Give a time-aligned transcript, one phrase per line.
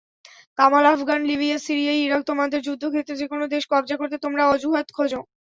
[0.59, 5.19] কামালআফগান, Libya, Syria, Iraq তোমাদের যুদ্ধক্ষেত্র, যেকোনো দেশ কবজা করতে তোমরা অজুহাত খোঁজো।